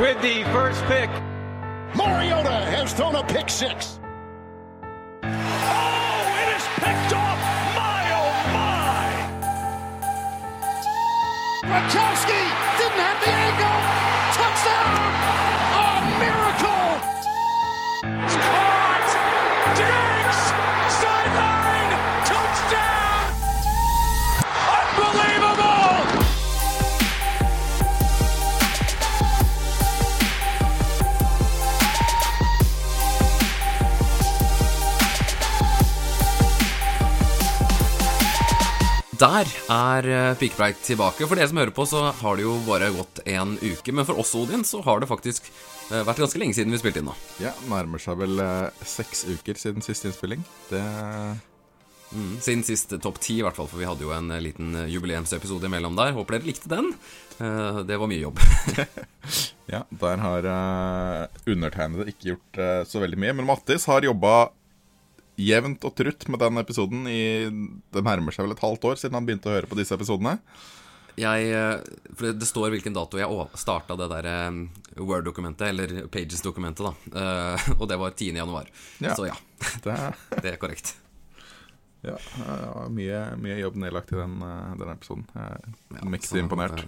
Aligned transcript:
with 0.00 0.20
the 0.20 0.44
first 0.52 0.82
pick. 0.84 1.08
Mariota 1.96 2.50
has 2.50 2.92
thrown 2.92 3.14
a 3.14 3.24
pick 3.24 3.48
six. 3.48 3.98
Oh, 5.22 5.28
it 6.42 6.56
is 6.56 6.66
picked 6.74 7.12
off! 7.14 7.38
My, 7.74 8.02
oh, 8.20 8.32
my! 8.52 9.06
Gronkowski 11.64 12.45
Der 39.16 39.48
er 39.72 40.06
eh, 40.10 40.34
Pikepreik 40.36 40.80
tilbake. 40.84 41.26
For 41.28 41.38
dere 41.38 41.48
som 41.48 41.60
hører 41.60 41.72
på, 41.74 41.84
så 41.88 42.08
har 42.18 42.36
det 42.36 42.44
jo 42.44 42.56
bare 42.66 42.90
gått 42.94 43.20
en 43.30 43.54
uke. 43.62 43.94
Men 43.94 44.06
for 44.08 44.18
oss, 44.20 44.34
Odin, 44.36 44.64
så 44.66 44.80
har 44.84 45.00
det 45.00 45.08
faktisk 45.10 45.46
eh, 45.92 46.02
vært 46.04 46.20
ganske 46.24 46.40
lenge 46.42 46.56
siden 46.58 46.74
vi 46.74 46.80
spilte 46.82 47.00
inn 47.00 47.08
nå. 47.08 47.14
Ja, 47.40 47.52
nærmer 47.70 48.02
seg 48.02 48.18
vel 48.20 48.42
eh, 48.42 48.82
seks 48.86 49.24
uker 49.30 49.60
siden 49.60 49.84
siste 49.86 50.10
innspilling. 50.12 50.44
Det 50.72 50.82
Mm, 52.14 52.36
Siden 52.38 52.60
sist 52.62 52.92
topp 53.02 53.16
ti, 53.18 53.40
i 53.40 53.42
hvert 53.42 53.56
fall. 53.58 53.66
For 53.66 53.80
vi 53.82 53.86
hadde 53.88 54.04
jo 54.06 54.12
en 54.14 54.28
liten 54.38 54.76
jubileumsepisode 54.86 55.66
imellom 55.66 55.96
der. 55.98 56.12
Håper 56.14 56.36
dere 56.36 56.46
likte 56.46 56.70
den. 56.70 56.92
Det 57.36 57.96
var 57.98 58.06
mye 58.06 58.20
jobb. 58.20 58.38
Ja, 59.74 59.80
der 59.90 60.22
har 60.22 60.46
undertegnede 61.50 62.06
ikke 62.12 62.28
gjort 62.30 62.60
så 62.86 63.02
veldig 63.02 63.18
mye. 63.18 63.34
Men 63.40 63.48
Mattis 63.50 63.88
har 63.90 64.06
jobba 64.06 64.36
jevnt 65.36 65.84
og 65.84 65.94
trutt 65.98 66.28
med 66.32 66.40
den 66.40 66.58
episoden 66.62 67.06
i 67.10 67.20
Det 67.92 68.02
nærmer 68.04 68.32
seg 68.32 68.46
vel 68.46 68.54
et 68.56 68.62
halvt 68.64 68.84
år 68.88 68.96
siden 69.00 69.18
han 69.18 69.26
begynte 69.28 69.50
å 69.50 69.56
høre 69.56 69.68
på 69.70 69.76
disse 69.78 69.94
episodene. 69.96 70.38
Jeg, 71.16 71.46
eh, 71.48 71.80
for 72.14 72.32
det- 72.32 72.46
står 72.48 72.70
hvilken 72.74 72.92
dato 72.92 73.16
jeg 73.16 73.48
starta 73.56 73.96
det 73.96 74.08
der 74.12 74.26
eh, 74.28 74.58
Word-dokumentet, 75.00 75.68
eller 75.68 76.06
Pages-dokumentet, 76.12 76.84
da. 76.84 76.92
Eh, 77.54 77.70
Og 77.80 77.88
det 77.88 77.96
var 78.00 78.10
10. 78.12 78.34
januar. 78.36 78.68
Ja. 79.00 79.14
Så 79.16 79.26
ja, 79.28 79.36
Det, 79.84 79.96
det 80.42 80.52
er 80.52 80.56
korrekt. 80.60 80.94
ja, 82.04 82.16
mye, 82.92 83.22
mye 83.40 83.56
jobb 83.58 83.76
nedlagt 83.82 84.12
i 84.12 84.18
den, 84.20 84.36
den 84.78 84.92
episoden. 84.92 85.24
Jeg 85.34 86.00
er 86.02 86.10
mektig 86.12 86.38
imponert. 86.44 86.84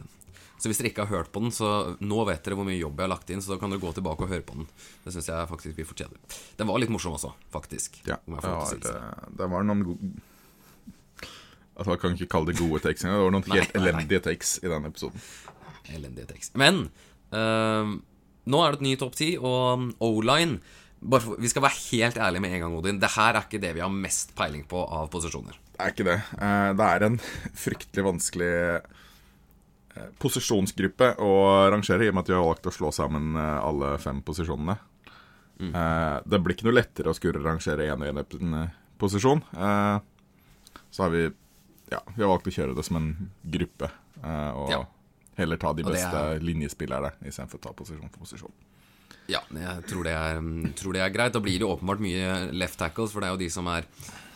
Så 0.58 0.66
hvis 0.66 0.80
dere 0.80 0.90
ikke 0.90 1.04
har 1.06 1.12
hørt 1.22 1.28
på 1.30 1.40
den, 1.44 1.52
så 1.54 1.68
nå 2.02 2.24
vet 2.26 2.42
dere 2.42 2.56
hvor 2.58 2.66
mye 2.66 2.78
jobb 2.80 2.98
jeg 2.98 3.06
har 3.06 3.12
lagt 3.14 3.30
inn, 3.30 3.40
så 3.44 3.52
da 3.54 3.58
kan 3.62 3.70
dere 3.70 3.82
gå 3.82 3.92
tilbake 3.94 4.24
og 4.26 4.32
høre 4.32 4.42
på 4.42 4.56
den. 4.58 4.66
Det 5.04 5.12
syns 5.14 5.28
jeg 5.30 5.48
faktisk 5.52 5.78
vi 5.78 5.86
fortjener. 5.86 6.18
Den 6.58 6.66
var 6.66 6.80
litt 6.82 6.90
morsom 6.90 7.14
også, 7.14 7.30
faktisk. 7.54 8.00
Ja, 8.08 8.16
det 8.26 8.42
var, 8.42 8.64
si 8.66 8.80
det 8.82 8.94
det, 9.38 9.46
var 9.54 9.62
noen 9.68 9.84
gode 9.86 10.10
Altså, 11.78 11.92
Jeg 11.94 12.00
kan 12.02 12.16
ikke 12.16 12.30
kalle 12.32 12.50
det 12.50 12.58
gode 12.58 12.80
takes 12.82 13.04
engang. 13.06 13.20
Det 13.20 13.26
var 13.28 13.34
noen 13.36 13.46
Nei, 13.46 13.58
helt 13.60 13.74
nei, 13.76 13.78
nei. 13.84 13.88
elendige 13.92 14.22
takes 14.24 14.56
i 14.64 14.70
den 14.72 14.88
episoden. 14.88 15.22
Elendige 15.94 16.26
takes. 16.32 16.50
Men 16.58 16.80
eh, 17.30 17.92
nå 18.50 18.62
er 18.64 18.74
det 18.74 18.80
et 18.80 18.86
ny 18.88 18.96
topp 18.98 19.14
ti, 19.18 19.28
og 19.38 19.86
O-line 20.02 20.58
bare 20.98 21.22
for, 21.22 21.38
Vi 21.38 21.46
skal 21.52 21.62
være 21.62 21.78
helt 21.92 22.16
ærlige 22.18 22.42
med 22.42 22.56
en 22.56 22.62
gang, 22.64 22.72
Odin. 22.80 22.98
Det 22.98 23.12
her 23.14 23.36
er 23.38 23.44
ikke 23.46 23.60
det 23.62 23.70
vi 23.76 23.84
har 23.84 23.92
mest 23.94 24.34
peiling 24.34 24.64
på 24.66 24.82
av 24.82 25.06
posisjoner. 25.12 25.54
Det 25.76 25.84
er 25.84 25.92
ikke 25.94 26.08
det. 26.08 26.16
Eh, 26.42 26.70
Det 26.74 26.88
er 26.90 27.06
en 27.06 27.20
fryktelig 27.54 28.04
vanskelig 28.08 28.50
posisjonsgruppe 30.18 31.14
å 31.24 31.30
rangere, 31.72 32.04
i 32.04 32.08
og 32.10 32.14
med 32.14 32.24
at 32.26 32.28
vi 32.28 32.36
har 32.36 32.44
valgt 32.46 32.66
å 32.70 32.74
slå 32.74 32.90
sammen 32.94 33.34
eh, 33.36 33.58
alle 33.64 33.94
fem 33.98 34.20
posisjonene. 34.22 34.78
Eh, 35.58 36.20
Det 36.24 36.38
blir 36.42 36.54
ikke 36.54 36.68
noe 36.68 36.76
lettere 36.78 37.10
å 37.10 37.16
skulle 37.16 37.42
rangere 37.42 37.88
én 37.90 38.02
og 38.02 38.06
én 38.06 38.70
posisjon. 38.98 39.42
Eh, 39.54 39.98
Så 40.90 41.02
har 41.02 41.10
vi 41.10 41.24
ja, 41.90 42.00
vi 42.16 42.22
har 42.22 42.28
valgt 42.28 42.46
å 42.46 42.52
kjøre 42.52 42.74
det 42.76 42.84
som 42.84 42.96
en 42.96 43.30
gruppe, 43.44 43.90
eh, 44.22 44.50
og 44.52 44.70
Ja. 44.70 44.84
heller 45.36 45.56
ta 45.56 45.72
de 45.72 45.82
beste 45.82 46.12
er- 46.14 46.40
linjespillerne 46.40 47.12
istedenfor 47.24 47.58
å 47.58 47.62
ta 47.62 47.72
posisjon 47.72 48.10
for 48.10 48.20
posisjon. 48.20 48.52
Ja, 49.28 49.42
jeg 49.52 49.82
tror 49.90 50.06
det, 50.08 50.12
er, 50.16 50.38
mm, 50.40 50.70
tror 50.78 50.94
det 50.96 51.02
er 51.04 51.12
greit. 51.12 51.34
Da 51.36 51.40
blir 51.44 51.58
det 51.60 51.66
åpenbart 51.68 52.00
mye 52.00 52.28
left 52.56 52.78
tackles, 52.80 53.12
for 53.12 53.20
det 53.20 53.28
er 53.28 53.34
jo 53.36 53.40
de 53.42 53.48
som 53.52 53.66
er 53.68 53.84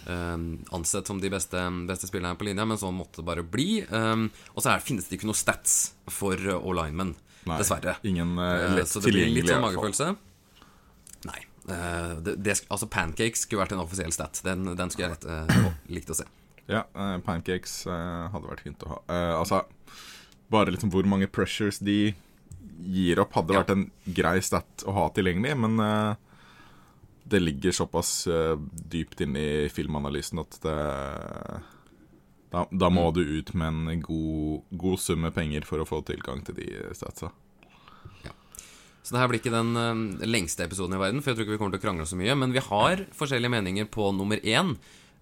eh, 0.05 0.43
ansett 0.77 1.09
som 1.09 1.21
de 1.23 1.31
beste, 1.33 1.63
beste 1.89 2.11
spillerne 2.11 2.37
på 2.37 2.45
linja, 2.49 2.67
men 2.69 2.77
sånn 2.81 2.99
måtte 2.99 3.23
det 3.23 3.29
bare 3.31 3.45
bli. 3.47 3.81
Um, 3.89 4.27
og 4.53 4.61
så 4.65 4.75
her 4.75 4.85
finnes 4.85 5.09
det 5.09 5.17
ikke 5.17 5.31
noe 5.31 5.39
stats 5.39 5.79
for 6.13 6.37
uh, 6.37 6.59
O-linemen, 6.61 7.15
Nei, 7.49 7.57
dessverre. 7.63 7.97
Ingen 8.07 8.37
uh, 8.37 8.69
lett 8.77 8.85
uh, 8.85 8.91
så 8.93 9.01
det 9.03 9.15
blir 9.17 9.33
litt 9.33 9.49
sånn 9.49 9.65
magefølelse. 9.65 10.11
Nei. 11.31 11.41
Uh, 11.63 12.19
det, 12.27 12.37
det, 12.43 12.59
altså 12.75 12.89
Pancakes 12.91 13.47
skulle 13.47 13.63
vært 13.65 13.73
en 13.77 13.81
offisiell 13.85 14.13
stat. 14.13 14.43
Den, 14.45 14.75
den 14.77 14.93
skulle 14.93 15.15
jeg 15.15 15.25
eh, 15.31 15.57
å- 15.71 15.73
likt 15.95 16.13
å 16.13 16.19
se. 16.21 16.27
Ja, 16.71 16.85
eh, 16.95 17.17
pancakes 17.27 17.81
eh, 17.91 18.29
hadde 18.35 18.47
vært 18.53 18.63
fint 18.67 18.85
å 18.87 18.93
ha. 18.93 18.99
Eh, 19.11 19.33
altså, 19.41 19.63
bare 20.53 20.71
liksom 20.75 20.93
hvor 20.95 21.07
mange 21.11 21.27
pressures 21.33 21.81
de 21.83 22.13
gir 22.81 23.21
opp, 23.21 23.33
hadde 23.35 23.55
Ja. 23.55 23.63
vært 23.63 23.71
en 23.75 23.91
grei 24.07 24.41
stat 24.43 24.85
å 24.87 24.93
ha 24.93 25.09
tilgjengelig, 25.11 25.57
men 25.59 25.81
eh, 25.81 26.15
det 27.29 27.41
ligger 27.43 27.73
såpass 27.73 28.27
eh, 28.27 28.57
dypt 28.89 29.21
inne 29.21 29.39
i 29.39 29.69
filmanalysen 29.69 30.39
at 30.43 30.59
det 30.63 31.63
Da, 32.53 32.67
da 32.71 32.91
må 32.91 33.07
Mm. 33.09 33.15
du 33.15 33.39
ut 33.39 33.55
med 33.55 33.69
en 33.89 34.01
god, 34.03 34.63
god 34.77 34.99
sum 35.01 35.21
med 35.23 35.33
penger 35.33 35.63
for 35.65 35.79
å 35.81 35.87
få 35.89 36.03
tilgang 36.05 36.45
til 36.45 36.55
de 36.55 36.67
statsa. 36.93 37.31
Så 39.03 39.11
det 39.17 39.19
her 39.19 39.27
blir 39.29 39.41
ikke 39.41 39.51
den 39.51 39.73
uh, 39.75 40.27
lengste 40.29 40.63
episoden 40.63 40.95
i 40.95 40.99
verden, 41.01 41.23
for 41.23 41.31
jeg 41.33 41.37
tror 41.39 41.47
ikke 41.47 41.55
vi 41.57 41.59
kommer 41.59 41.73
til 41.75 41.81
å 41.81 41.87
krangle 41.89 42.05
så 42.07 42.15
mye. 42.15 42.37
Men 42.39 42.53
vi 42.53 42.61
har 42.63 43.01
forskjellige 43.19 43.51
meninger 43.51 43.89
på 43.91 44.13
nummer 44.15 44.37
én. 44.47 44.77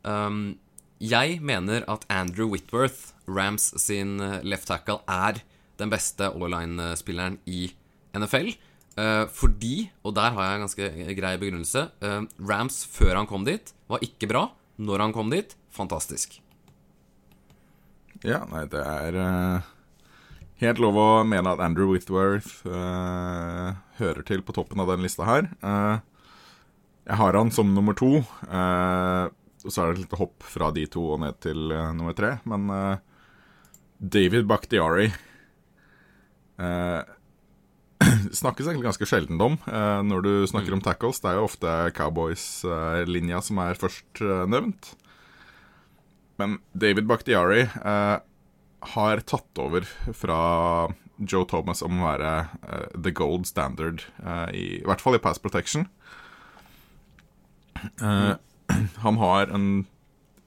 Um, 0.04 0.58
jeg 1.00 1.38
mener 1.40 1.86
at 1.88 2.04
Andrew 2.10 2.50
Whitworth, 2.50 3.14
Rams 3.26 3.70
sin 3.80 4.18
left 4.44 4.66
tackle, 4.68 4.98
er 5.08 5.40
den 5.80 5.92
beste 5.92 6.28
all-line-spilleren 6.30 7.40
i 7.48 7.70
NFL. 8.16 8.52
Eh, 8.98 9.24
fordi, 9.30 9.88
og 10.02 10.14
der 10.18 10.34
har 10.34 10.46
jeg 10.46 10.56
en 10.56 10.64
ganske 10.66 11.16
grei 11.16 11.34
begrunnelse 11.38 11.84
eh, 12.02 12.22
Rams 12.42 12.82
før 12.90 13.20
han 13.20 13.28
kom 13.30 13.46
dit, 13.46 13.72
var 13.90 14.02
ikke 14.04 14.28
bra. 14.30 14.48
Når 14.80 15.04
han 15.04 15.14
kom 15.14 15.30
dit, 15.32 15.54
fantastisk. 15.72 16.38
Ja, 18.26 18.42
nei, 18.50 18.64
det 18.68 18.80
er 18.80 19.16
eh, 19.20 19.68
helt 20.64 20.80
lov 20.82 20.98
å 21.00 21.08
mene 21.28 21.54
at 21.54 21.62
Andrew 21.64 21.92
Whitworth 21.92 22.66
uh, 22.68 23.76
hører 24.00 24.24
til 24.28 24.42
på 24.44 24.56
toppen 24.56 24.80
av 24.82 24.90
den 24.92 25.04
lista 25.04 25.24
her. 25.28 25.48
Uh, 25.64 26.00
jeg 27.08 27.20
har 27.20 27.38
han 27.38 27.52
som 27.54 27.72
nummer 27.76 27.96
to, 27.96 28.20
Uh, 28.48 29.28
og 29.60 29.68
så 29.68 29.82
er 29.82 29.90
det 29.90 29.98
et 29.98 30.04
lite 30.06 30.16
hopp 30.16 30.44
fra 30.48 30.70
de 30.72 30.86
to 30.88 31.02
og 31.12 31.18
ned 31.20 31.36
til 31.44 31.68
nummer 31.92 32.14
tre. 32.16 32.30
Men 32.48 32.62
David 34.00 34.46
Bakhtiari 34.48 35.10
eh, 36.60 37.02
snakkes 38.40 38.68
egentlig 38.68 38.88
ganske 38.88 39.08
sjelden 39.08 39.40
om 39.44 39.58
eh, 39.66 40.00
når 40.06 40.24
du 40.26 40.32
snakker 40.50 40.76
om 40.76 40.82
tackles. 40.84 41.20
Det 41.22 41.32
er 41.32 41.38
jo 41.40 41.48
ofte 41.48 41.76
Cowboys-linja 41.96 43.42
som 43.44 43.60
er 43.64 43.80
først 43.80 44.24
eh, 44.24 44.46
nevnt. 44.50 44.94
Men 46.40 46.58
David 46.72 47.08
Bakhtiari 47.10 47.66
eh, 47.66 48.16
har 48.94 49.24
tatt 49.28 49.60
over 49.60 49.84
fra 50.16 50.40
Joe 51.20 51.44
Thomas 51.44 51.82
om 51.84 52.00
å 52.00 52.06
være 52.06 52.30
the 52.96 53.12
gold 53.12 53.44
standard, 53.48 54.06
eh, 54.24 54.46
i, 54.56 54.66
i 54.80 54.86
hvert 54.88 55.02
fall 55.04 55.18
i 55.18 55.22
pass 55.22 55.40
protection. 55.42 55.84
Eh, 58.00 58.34
han 59.04 59.20
har 59.20 59.52
en 59.54 59.66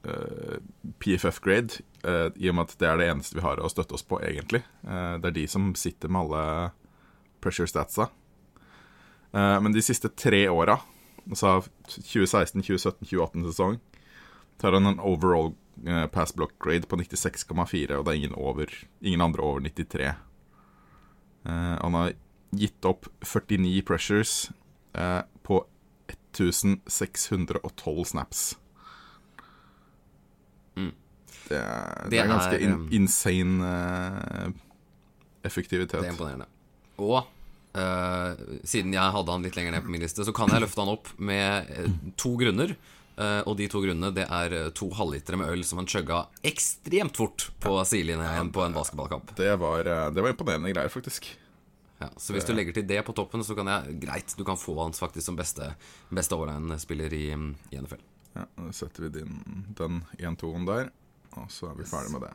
PFF-grade, 0.03 1.79
eh, 2.03 2.29
i 2.35 2.49
og 2.49 2.57
med 2.57 2.67
at 2.67 2.75
det 2.79 2.87
er 2.89 2.99
det 2.99 3.09
eneste 3.11 3.37
vi 3.37 3.45
har 3.45 3.61
å 3.61 3.69
støtte 3.71 3.95
oss 3.95 4.03
på, 4.03 4.19
egentlig. 4.23 4.63
Eh, 4.83 5.15
det 5.23 5.29
er 5.29 5.37
de 5.37 5.45
som 5.47 5.71
sitter 5.79 6.11
med 6.11 6.25
alle 6.25 6.71
pressure 7.43 7.69
statsa. 7.69 8.09
Eh, 9.33 9.57
men 9.63 9.73
de 9.75 9.83
siste 9.83 10.11
tre 10.11 10.45
åra, 10.51 10.79
altså 11.29 11.61
2016, 11.87 12.61
2017, 12.61 13.07
2018-sesong, 13.13 13.79
så 14.59 14.67
har 14.67 14.73
han 14.77 14.91
en 14.91 14.99
overall 15.03 15.53
eh, 15.87 16.07
pass 16.07 16.35
block 16.35 16.53
grade 16.59 16.87
på 16.87 16.99
96,4, 16.99 17.97
og 17.97 18.05
det 18.05 18.11
er 18.11 18.19
ingen, 18.19 18.35
over, 18.35 18.67
ingen 19.01 19.21
andre 19.21 19.41
over 19.43 19.59
93. 19.63 20.11
Eh, 21.43 21.75
han 21.79 21.93
har 21.99 22.13
gitt 22.53 22.85
opp 22.85 23.07
49 23.25 23.81
pressures 23.87 24.51
eh, 24.93 25.21
på 25.43 25.63
1612 26.33 28.05
snaps. 28.05 28.53
Det, 31.43 31.59
er, 31.59 32.03
det, 32.03 32.09
Det 32.13 32.21
er 32.21 32.31
ganske 32.31 32.55
er, 32.57 32.65
in, 32.65 32.73
um, 32.77 32.87
insane 32.95 33.69
uh, 33.69 34.49
effektivitet. 35.45 35.99
Det 35.99 36.07
er 36.07 36.15
imponerende. 36.15 36.47
Og 37.01 37.19
uh, 37.19 38.57
siden 38.63 38.95
jeg 38.95 39.15
hadde 39.17 39.35
han 39.35 39.45
litt 39.45 39.59
lenger 39.59 39.75
ned 39.75 39.85
på 39.85 39.93
min 39.93 40.03
liste, 40.03 40.25
så 40.25 40.35
kan 40.35 40.51
jeg 40.53 40.63
løfte 40.63 40.83
han 40.83 40.93
opp 40.93 41.13
med 41.17 41.71
eh, 41.75 41.93
to 42.19 42.35
grunner. 42.39 42.75
Uh, 43.13 43.45
og 43.45 43.59
de 43.59 43.67
to 43.69 43.83
grunnene 43.83 44.09
det 44.15 44.23
er 44.25 44.71
to 44.73 44.87
halvlitere 44.97 45.37
med 45.37 45.51
øl 45.53 45.61
som 45.67 45.77
han 45.77 45.89
chugga 45.89 46.23
ekstremt 46.49 47.19
fort 47.19 47.51
på 47.61 47.75
sidelinjen 47.85 48.49
på 48.55 48.63
en 48.65 48.73
basketballkamp. 48.73 49.35
Det 49.37 49.51
var, 49.61 49.85
det 50.15 50.23
var 50.23 50.33
imponerende 50.33 50.73
greier, 50.73 50.89
faktisk. 50.89 51.29
Ja, 52.01 52.09
så 52.17 52.33
hvis 52.33 52.47
du 52.47 52.55
legger 52.55 52.73
til 52.75 52.87
det 52.89 53.03
på 53.05 53.13
toppen, 53.15 53.43
så 53.45 53.55
kan 53.55 53.69
jeg 53.69 53.99
Greit, 54.01 54.33
du 54.35 54.41
kan 54.47 54.57
få 54.59 54.73
hans 54.81 54.99
faktisk 54.99 55.29
som 55.29 55.37
beste, 55.37 55.69
beste 56.09 56.35
overline-spiller 56.35 57.13
i, 57.13 57.27
i 57.71 57.79
NFL. 57.79 58.01
Ja, 58.33 58.47
Da 58.57 58.71
setter 58.73 59.07
vi 59.07 59.13
din, 59.19 59.37
den 59.77 60.01
1-2-en 60.17 60.65
der, 60.69 60.89
og 61.37 61.51
så 61.53 61.69
er 61.69 61.77
vi 61.77 61.89
ferdig 61.89 62.15
med 62.15 62.25
det. 62.25 62.33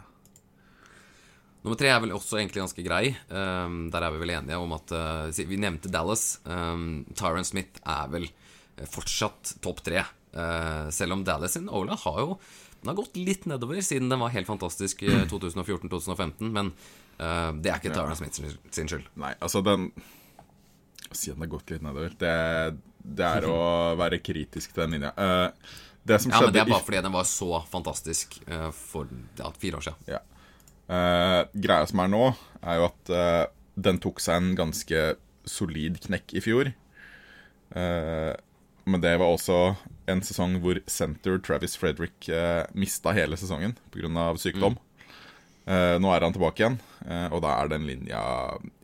Nummer 1.65 1.79
tre 1.79 1.91
er 1.91 1.99
vel 2.03 2.15
også 2.15 2.39
egentlig 2.39 2.63
ganske 2.63 2.85
grei. 2.87 3.09
Um, 3.29 3.89
der 3.93 4.07
er 4.07 4.15
vi 4.15 4.21
vel 4.23 4.33
enige 4.37 4.61
om 4.63 4.71
at 4.77 4.95
uh, 4.95 5.49
Vi 5.51 5.59
nevnte 5.59 5.91
Dallas. 5.91 6.39
Um, 6.47 7.03
Tyron 7.19 7.47
Smith 7.47 7.83
er 7.83 8.07
vel 8.13 8.29
eh, 8.29 8.87
fortsatt 8.87 9.57
topp 9.65 9.83
tre. 9.85 10.05
Uh, 10.33 10.87
selv 10.95 11.17
om 11.17 11.25
Dallas 11.27 11.57
sin 11.57 11.71
Ola 11.73 11.97
har 11.99 12.19
jo 12.21 12.35
Den 12.83 12.91
har 12.91 12.97
gått 12.99 13.17
litt 13.17 13.47
nedover 13.49 13.81
siden 13.81 14.11
den 14.13 14.21
var 14.21 14.31
helt 14.35 14.47
fantastisk 14.47 15.03
i 15.07 15.11
2014-2015. 15.27 16.47
Men 16.47 16.71
uh, 17.19 17.51
det 17.59 17.73
er 17.73 17.83
ikke 17.83 17.97
Tyron 17.97 18.17
Smith 18.21 18.39
sin, 18.39 18.89
skyld. 18.89 19.11
Nei, 19.19 19.35
altså 19.43 19.65
den 19.67 19.91
Å 21.09 21.17
si 21.17 21.33
at 21.33 21.37
den 21.37 21.45
har 21.49 21.53
gått 21.57 21.75
litt 21.75 21.83
nedover, 21.83 22.15
det, 22.21 22.33
det 23.03 23.29
er 23.29 23.51
å 23.51 23.61
være 24.03 24.23
kritisk 24.23 24.77
til 24.77 24.85
den 24.85 24.99
linja. 24.99 25.13
Eh, 25.17 25.77
det 26.03 26.21
som 26.23 26.33
Ja, 26.33 26.41
men 26.45 26.53
Det 26.53 26.63
er 26.63 26.71
bare 26.71 26.85
fordi 26.85 27.03
den 27.05 27.15
var 27.15 27.29
så 27.29 27.63
fantastisk 27.71 28.41
uh, 28.51 28.71
for 28.75 29.09
ja, 29.39 29.53
fire 29.59 29.81
år 29.81 29.89
siden. 29.89 30.11
Ja. 30.15 30.21
Uh, 30.89 31.43
greia 31.53 31.87
som 31.89 32.01
er 32.05 32.13
nå, 32.13 32.25
er 32.63 32.81
jo 32.81 32.89
at 32.89 33.13
uh, 33.13 33.45
den 33.77 34.01
tok 34.03 34.21
seg 34.25 34.41
en 34.41 34.53
ganske 34.59 35.05
solid 35.49 36.01
knekk 36.05 36.35
i 36.37 36.45
fjor. 36.45 36.75
Men 38.89 39.03
det 39.05 39.11
var 39.21 39.29
også 39.29 39.59
en 40.09 40.23
sesong 40.25 40.57
hvor 40.63 40.81
center 40.89 41.39
Travis 41.45 41.77
Frederick 41.77 42.29
uh, 42.33 42.65
mista 42.73 43.13
hele 43.17 43.37
sesongen 43.37 43.77
pga. 43.93 44.31
sykdom. 44.41 44.79
Eh, 45.69 45.99
nå 46.01 46.09
er 46.15 46.25
han 46.25 46.33
tilbake 46.33 46.63
igjen, 46.63 46.79
uh, 47.05 47.29
og 47.29 47.43
da 47.45 47.51
er 47.59 47.69
den 47.69 47.83
linja 47.85 48.21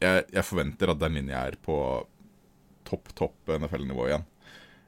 jeg, 0.02 0.26
jeg 0.34 0.44
forventer 0.44 0.90
at 0.92 0.98
den 1.00 1.14
linja 1.16 1.38
er 1.48 1.54
på 1.64 1.76
topp, 2.84 3.08
topp 3.16 3.54
NFL-nivå 3.54 4.10
igjen. 4.10 4.26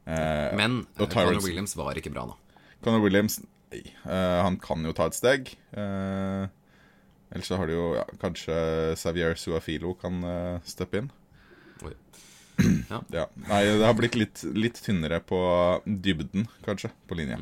Eh, 0.07 0.57
Men 0.57 0.85
Conor 0.97 1.41
Williams 1.43 1.77
var 1.79 1.99
ikke 1.99 2.13
bra 2.15 2.27
nå. 2.29 2.37
Conor 2.85 3.03
Williams 3.03 3.41
nei, 3.43 3.83
eh, 4.07 4.39
Han 4.45 4.59
kan 4.63 4.85
jo 4.87 4.95
ta 4.97 5.09
et 5.11 5.19
steg. 5.19 5.53
Eh, 5.75 6.47
ellers 7.35 7.51
så 7.51 7.59
har 7.59 7.67
de 7.67 7.75
jo 7.75 7.89
ja, 7.99 8.07
kanskje 8.23 8.57
Xavier 8.95 9.35
Suafilo 9.35 9.97
kan 9.99 10.23
uh, 10.23 10.63
steppe 10.65 11.03
inn. 11.03 11.11
Oi. 11.85 11.95
Ja. 13.13 13.27
Nei, 13.51 13.65
det 13.67 13.83
har 13.83 13.97
blitt 13.99 14.15
litt, 14.17 14.41
litt 14.57 14.79
tynnere 14.81 15.19
på 15.21 15.37
dybden, 15.85 16.47
kanskje, 16.65 16.89
på 17.11 17.19
linja. 17.19 17.41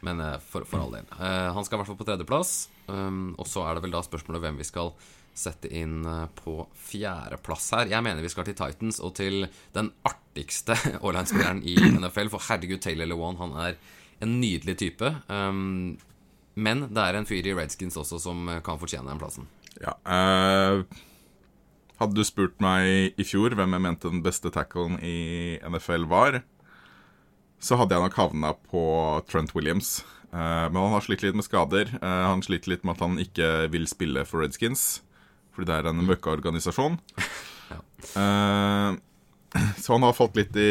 Men 0.00 0.20
eh, 0.20 0.38
for, 0.40 0.64
for 0.64 0.80
all 0.80 0.94
del. 0.94 1.08
Eh, 1.20 1.48
han 1.54 1.64
skal 1.64 1.76
i 1.76 1.82
hvert 1.82 1.90
fall 1.92 2.00
på 2.00 2.08
tredjeplass. 2.08 2.54
Um, 2.90 3.34
og 3.38 3.46
så 3.48 3.64
er 3.66 3.76
det 3.76 3.84
vel 3.84 3.94
da 3.94 4.02
spørsmålet 4.02 4.42
hvem 4.42 4.60
vi 4.60 4.66
skal 4.66 4.94
sette 5.36 5.70
inn 5.72 6.04
eh, 6.06 6.26
på 6.42 6.64
fjerdeplass 6.76 7.70
her. 7.76 7.90
Jeg 7.92 8.04
mener 8.04 8.24
vi 8.24 8.32
skal 8.32 8.46
til 8.48 8.56
Titans 8.58 9.00
og 9.04 9.14
til 9.18 9.46
den 9.76 9.90
artigste 10.06 10.76
Orline-spilleren 11.06 11.62
i 11.64 11.76
NFL. 12.00 12.32
For 12.34 12.50
herregud, 12.50 12.80
Taylor 12.84 13.10
Lewan, 13.10 13.40
han 13.40 13.56
er 13.68 13.78
en 14.20 14.38
nydelig 14.42 14.76
type. 14.82 15.12
Um, 15.28 15.98
men 16.60 16.88
det 16.90 17.04
er 17.04 17.16
en 17.16 17.28
fyr 17.28 17.46
i 17.46 17.54
Redskins 17.56 17.96
også 18.00 18.20
som 18.20 18.48
eh, 18.50 18.62
kan 18.64 18.80
fortjene 18.80 19.08
den 19.10 19.22
plassen. 19.22 19.48
Ja. 19.80 19.94
uh, 20.04 20.82
hadde 22.00 22.16
du 22.16 22.24
spurt 22.26 22.56
meg 22.64 23.16
i 23.20 23.24
fjor 23.28 23.54
hvem 23.56 23.76
jeg 23.76 23.84
mente 23.84 24.10
den 24.10 24.22
beste 24.24 24.50
tacklen 24.52 24.96
i 25.04 25.60
NFL 25.60 26.06
var, 26.10 26.40
så 27.60 27.76
hadde 27.76 27.92
jeg 27.92 28.06
nok 28.06 28.16
havna 28.16 28.54
på 28.72 28.82
Trent 29.28 29.52
Williams. 29.52 29.98
Men 30.32 30.78
han 30.78 30.94
har 30.94 31.04
slitt 31.04 31.20
litt 31.20 31.36
med 31.36 31.44
skader. 31.44 31.90
Han 32.00 32.40
sliter 32.40 32.72
litt 32.72 32.86
med 32.88 32.96
at 32.96 33.04
han 33.04 33.18
ikke 33.20 33.48
vil 33.74 33.84
spille 33.90 34.22
for 34.24 34.40
Redskins, 34.40 35.02
fordi 35.60 35.70
det 35.70 35.78
er 35.78 35.92
en 35.92 36.04
møkkaorganisasjon. 36.08 36.98
Eh, 38.16 38.94
så 39.76 39.92
han 39.92 40.02
har 40.06 40.14
fått 40.16 40.36
litt 40.38 40.56
i 40.58 40.70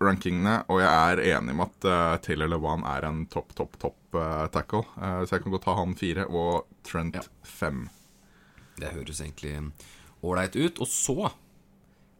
rankingene, 0.00 0.58
og 0.68 0.80
jeg 0.82 0.92
er 0.92 1.22
enig 1.34 1.54
med 1.56 1.66
at 1.66 1.86
uh, 1.88 2.16
Taylor 2.24 2.50
LeVan 2.52 2.84
er 2.88 3.06
en 3.08 3.22
topp, 3.32 3.54
topp, 3.56 3.78
topp 3.80 4.16
uh, 4.18 4.44
tackle. 4.52 4.84
Uh, 4.96 5.22
så 5.24 5.34
jeg 5.36 5.44
kan 5.44 5.54
godt 5.54 5.64
ta 5.64 5.76
han 5.78 5.94
fire 5.98 6.26
og 6.28 6.68
Trent 6.86 7.16
Ja. 7.16 7.24
fem. 7.48 7.86
Det 8.76 8.92
høres 8.92 9.22
egentlig 9.24 9.54
ålreit 10.22 10.56
ut. 10.56 10.82
Og 10.84 10.90
så 10.90 11.16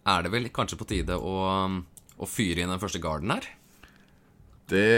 er 0.09 0.25
det 0.25 0.33
vel 0.33 0.49
kanskje 0.57 0.81
på 0.81 0.89
tide 0.89 1.19
å, 1.21 1.37
å 2.17 2.29
fyre 2.29 2.65
inn 2.65 2.73
den 2.73 2.81
første 2.81 3.03
garden 3.03 3.35
her. 3.35 3.49
Det 4.73 4.89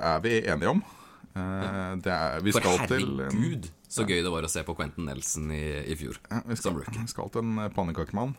er 0.00 0.24
vi 0.24 0.38
enige 0.40 0.72
om. 0.72 0.82
Ja. 1.30 1.94
det 2.00 2.10
er, 2.10 2.40
vi 2.42 2.52
For 2.56 2.64
skal 2.64 2.88
til 2.90 3.04
herregud, 3.20 3.68
så 3.90 4.06
gøy 4.06 4.20
det 4.22 4.30
var 4.30 4.46
å 4.46 4.50
se 4.50 4.62
på 4.66 4.74
Quentin 4.78 5.08
Nelson 5.10 5.50
i, 5.50 5.64
i 5.90 5.96
fjor. 5.98 6.20
ja, 6.30 6.40
vi 6.46 6.54
skal, 6.54 6.70
som 6.70 6.78
rookie. 6.78 7.06
skal 7.10 7.30
til 7.34 7.42
en 7.42 7.64
eh, 7.64 7.72
pannekakemann. 7.74 8.36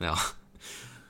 Ja. 0.00 0.16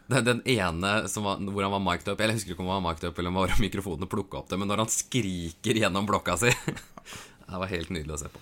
Den, 0.09 0.25
den 0.25 0.39
ene 0.49 0.91
som 1.13 1.27
var, 1.29 1.37
hvor 1.37 1.61
han 1.67 1.73
var 1.75 1.83
mic'd 1.85 2.07
up 2.09 2.17
Eller 2.17 2.33
Jeg 2.33 2.39
husker 2.39 2.55
ikke 2.55 2.63
om 2.65 2.71
han 2.73 2.79
var 2.81 2.95
mic'd 2.95 3.03
up 3.05 3.19
eller 3.21 3.29
om 3.29 3.61
mikrofonene 3.61 4.09
plukka 4.09 4.39
opp 4.39 4.47
det, 4.49 4.57
men 4.57 4.71
når 4.71 4.81
han 4.81 4.89
skriker 4.89 5.77
gjennom 5.83 6.09
blokka 6.09 6.39
si 6.41 6.49
Det 7.51 7.61
var 7.61 7.69
helt 7.69 7.93
nydelig 7.93 8.15
å 8.17 8.21
se 8.23 8.31
på. 8.33 8.41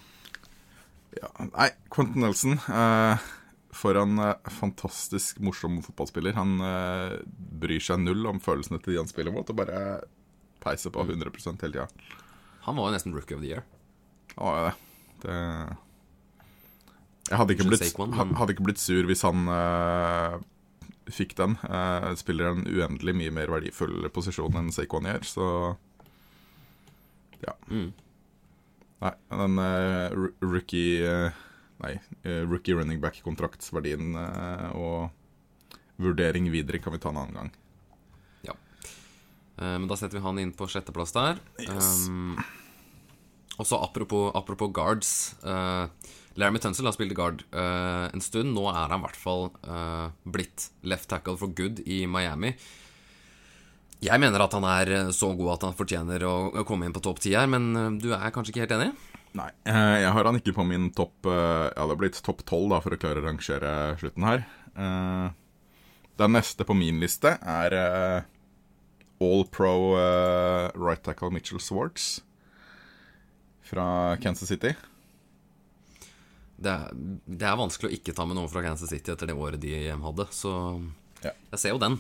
Ja, 1.19 1.33
nei, 1.49 1.67
Quentin 1.91 2.23
Nelson 2.23 2.55
eh, 2.71 3.27
For 3.75 3.99
en 3.99 4.23
eh, 4.23 4.51
fantastisk 4.61 5.43
morsom 5.43 5.81
fotballspiller. 5.83 6.39
Han 6.39 6.55
eh, 6.63 7.19
bryr 7.35 7.83
seg 7.83 7.99
null 8.05 8.31
om 8.31 8.39
følelsene 8.43 8.79
til 8.79 8.95
de 8.95 9.03
han 9.03 9.11
spiller 9.11 9.35
mot, 9.35 9.51
og 9.51 9.59
bare 9.59 9.83
peiser 10.63 10.95
på 10.95 11.03
100% 11.03 11.67
hele 11.67 11.83
tida. 11.83 12.17
Han 12.71 12.79
var 12.79 12.91
jo 12.91 12.97
nesten 12.97 13.15
rookie 13.15 13.39
of 13.39 13.43
the 13.43 13.51
year. 13.57 13.67
Han 14.37 14.47
var 14.47 14.59
jo 14.61 14.69
det. 14.71 14.86
Det 15.25 15.41
jeg 17.27 17.41
hadde 17.41 17.57
ikke, 17.57 17.67
blitt, 17.67 17.97
hadde 18.39 18.55
ikke 18.55 18.67
blitt 18.69 18.81
sur 18.81 19.07
hvis 19.09 19.25
han 19.27 19.49
uh, 19.51 20.39
fikk 21.11 21.35
den. 21.39 21.57
Uh, 21.67 22.13
spiller 22.19 22.53
en 22.53 22.67
uendelig 22.71 23.17
mye 23.19 23.35
mer 23.35 23.51
verdifull 23.51 24.07
posisjon 24.15 24.59
enn 24.61 24.73
Saquon 24.75 25.09
gjør, 25.11 25.27
så 25.27 25.49
Ja. 27.43 27.57
Mm. 27.69 27.91
Nei, 29.03 29.13
den 29.29 29.59
uh, 29.61 30.29
rookie 30.41 31.33
Nei, 31.77 31.91
rookie 32.49 32.73
running 32.73 33.03
back-kontraktsverdien 33.03 34.15
og 34.81 35.11
vurdering 36.01 36.47
videre 36.49 36.81
kan 36.81 36.95
vi 36.95 37.01
ta 37.03 37.11
en 37.11 37.19
annen 37.21 37.37
gang. 37.37 37.51
Ja. 38.47 38.55
Men 39.61 39.85
da 39.85 39.99
setter 40.01 40.17
vi 40.17 40.23
han 40.25 40.41
inn 40.41 40.55
på 40.57 40.71
sjetteplass 40.73 41.13
der. 41.13 41.37
Yes. 41.61 42.07
Um, 42.09 42.41
og 43.57 43.69
så 43.69 43.81
apropos, 43.81 44.31
apropos 44.37 44.73
guards. 44.73 45.11
Uh, 45.43 45.89
Laramie 46.37 46.61
Tunsell 46.61 46.89
har 46.89 46.97
spilt 46.97 47.17
guard 47.17 47.45
uh, 47.57 48.09
en 48.13 48.25
stund. 48.25 48.53
Nå 48.53 48.67
er 48.71 48.91
han 48.91 49.01
i 49.01 49.07
hvert 49.07 49.21
fall 49.21 49.49
uh, 49.65 50.11
blitt 50.29 50.71
left 50.85 51.09
tackle 51.13 51.39
for 51.41 51.53
good 51.57 51.81
i 51.89 52.05
Miami. 52.11 52.55
Jeg 54.05 54.21
mener 54.21 54.43
at 54.45 54.53
han 54.53 54.67
er 54.69 54.93
eh, 54.93 55.13
så 55.15 55.31
god 55.37 55.55
at 55.55 55.67
han 55.71 55.77
fortjener 55.77 56.25
å, 56.29 56.65
komme 56.69 56.87
inn 56.87 56.95
på 56.95 57.03
topp 57.05 57.23
ti 57.25 57.33
her, 57.33 57.49
men 57.49 57.71
eh, 57.73 57.95
du 58.03 58.11
er 58.13 58.33
kanskje 58.35 58.53
ikke 58.53 58.67
helt 58.67 58.77
enig? 58.77 58.91
Nei, 59.37 59.49
eh, 59.69 59.97
jeg 60.05 60.13
har 60.17 60.29
han 60.29 60.39
ikke 60.39 60.55
på 60.57 60.67
min 60.69 60.91
topp 60.97 61.29
eh, 61.29 61.67
Jeg 61.71 61.81
hadde 61.81 61.99
blitt 62.01 62.21
topp 62.25 62.45
tolv 62.49 62.77
for 62.85 62.93
å 62.93 63.01
klare 63.01 63.23
å 63.23 63.27
rangere 63.27 63.73
slutten 64.01 64.29
her. 64.29 64.45
Eh, 64.77 65.27
Den 66.21 66.37
neste 66.37 66.69
på 66.69 66.77
min 66.77 67.01
liste 67.01 67.37
er 67.41 67.77
eh, 67.77 68.29
All 69.25 69.47
Pro 69.49 69.97
eh, 69.97 70.69
right 70.77 71.03
tackle 71.05 71.33
Mitchell 71.33 71.61
Swartz 71.61 72.21
fra 73.67 74.17
Kansas 74.23 74.49
City. 74.53 74.73
Det 76.57 76.73
er, 76.73 76.93
det 77.29 77.45
er 77.45 77.59
vanskelig 77.61 77.91
å 77.91 77.97
ikke 77.99 78.15
ta 78.17 78.25
med 78.25 78.39
noen 78.39 78.49
fra 78.49 78.63
Kansas 78.65 78.89
City 78.93 79.13
etter 79.13 79.29
det 79.29 79.37
året 79.37 79.61
de 79.61 79.75
hadde, 79.93 80.27
så 80.33 80.53
Ja. 81.25 81.33
jeg 81.53 81.59
ser 81.61 81.75
jo 81.75 81.81
den. 81.83 81.99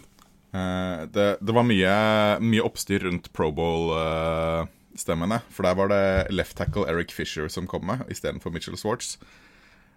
Eh, 0.57 1.05
det, 1.13 1.27
det 1.45 1.53
var 1.57 1.67
mye, 1.69 1.93
mye 2.41 2.65
oppstyr 2.65 3.05
rundt 3.05 3.29
Pro 3.37 3.51
Bowl-stemmene. 3.53 5.43
for 5.51 5.63
der 5.69 5.75
var 5.77 5.89
det 5.93 6.31
left 6.33 6.57
tackle 6.57 6.87
Eric 6.89 7.13
Fisher 7.13 7.49
som 7.53 7.67
kom 7.69 7.85
med, 7.87 8.07
istedenfor 8.09 8.51
Mitchell 8.55 8.79
Swartz. 8.81 9.19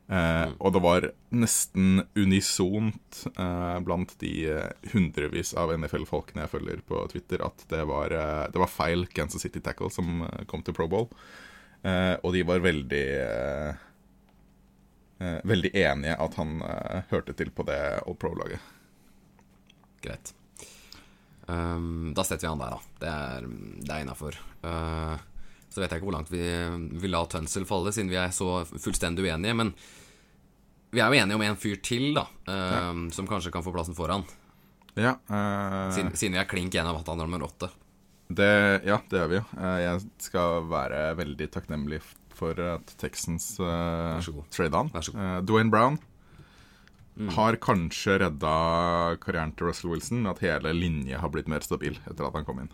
Eh, 0.09 0.49
Og 0.59 0.73
det 0.73 0.81
var 0.81 1.05
nesten 1.31 2.01
unisont 2.17 3.27
eh, 3.37 3.79
blant 3.85 4.15
de 4.19 4.31
eh, 4.49 4.71
hundrevis 4.91 5.53
av 5.53 5.69
NFL-folkene 5.77 6.41
jeg 6.43 6.49
følger 6.51 6.81
på 6.89 7.03
Twitter, 7.13 7.45
at 7.45 7.63
det 7.69 7.83
var, 7.87 8.11
eh, 8.11 8.47
det 8.51 8.59
var 8.59 8.67
feil 8.73 9.05
Kansas 9.07 9.41
City 9.45 9.61
tackle 9.61 9.91
som 9.93 10.23
eh, 10.25 10.43
kom 10.49 10.63
til 10.65 10.73
Pro 10.73 10.87
Bowl. 10.89 11.07
Eh, 11.81 12.15
og 12.23 12.33
de 12.35 12.41
var 12.43 12.59
veldig 12.59 13.05
eh, 13.23 13.69
eh, 15.23 15.37
Veldig 15.47 15.71
enige 15.79 16.17
at 16.19 16.35
han 16.35 16.57
hørte 17.11 17.35
til 17.39 17.53
på 17.55 17.63
det 17.67 17.79
All 18.01 18.17
Pro-laget. 18.19 18.75
Greit. 20.03 20.33
Um, 21.49 22.11
da 22.13 22.23
setter 22.23 22.45
vi 22.45 22.51
han 22.51 22.61
der, 22.61 22.75
da. 22.75 22.97
Det 23.01 23.09
er, 23.09 23.47
det 23.79 23.93
er 23.95 24.03
innafor. 24.03 24.35
så 25.69 25.81
vet 25.81 25.89
jeg 25.89 25.97
ikke 25.97 26.07
hvor 26.07 26.15
langt 26.15 26.29
vi 26.31 26.43
vil 27.01 27.11
la 27.11 27.23
Tønsel 27.25 27.65
falle, 27.67 27.91
siden 27.95 28.11
vi 28.11 28.19
er 28.21 28.29
så 28.35 28.61
fullstendig 28.69 29.25
uenige. 29.25 29.57
Men 29.57 29.73
vi 30.93 31.01
er 31.01 31.09
jo 31.09 31.17
enige 31.23 31.39
om 31.39 31.45
en 31.47 31.59
fyr 31.59 31.81
til, 31.85 32.11
da, 32.15 32.27
ehm, 32.49 33.09
som 33.13 33.27
kanskje 33.29 33.51
kan 33.53 33.65
få 33.65 33.73
plassen 33.73 33.97
foran. 33.97 34.23
Ja, 34.93 35.17
uh... 35.29 35.89
Siden, 35.93 36.13
siden 36.17 36.37
vi 36.37 36.41
er 36.41 36.49
klink 36.49 36.73
enige 36.73 36.93
om 36.93 37.01
at 37.01 37.09
han 37.09 37.19
er 37.19 37.27
nummer 37.27 37.49
åtte. 37.49 37.69
Det, 38.29 38.81
ja, 38.85 38.99
det 39.09 39.17
gjør 39.23 39.29
vi 39.31 39.37
jo. 39.39 39.45
Eh, 39.57 39.77
Jeg 39.87 40.01
skal 40.21 40.67
være 40.69 40.99
veldig 41.17 41.47
takknemlig 41.55 42.01
for 42.39 42.59
at 42.61 42.91
Texans 43.01 43.55
uh, 43.59 43.65
Vær 43.65 44.21
så 44.23 44.33
god. 44.35 44.45
trade 44.53 44.77
han. 44.77 44.91
Vær 44.93 45.03
så 45.07 45.13
god. 45.15 45.23
Eh, 45.25 45.39
Dwayne 45.49 45.73
Brown. 45.73 45.97
har 47.35 47.57
kanskje 47.59 48.13
redda 48.21 48.51
karrieren 49.19 49.51
til 49.57 49.67
Russell 49.67 49.91
Wilson 49.91 50.21
med 50.23 50.37
at 50.37 50.43
hele 50.45 50.71
linje 50.77 51.17
har 51.19 51.27
blitt 51.33 51.49
mer 51.51 51.59
stabil 51.65 51.97
etter 52.07 52.23
at 52.29 52.37
han 52.37 52.45
kom 52.47 52.61
inn. 52.61 52.69